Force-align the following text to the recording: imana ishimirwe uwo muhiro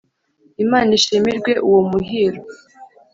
imana 0.63 0.89
ishimirwe 0.99 1.51
uwo 1.67 1.81
muhiro 1.91 2.41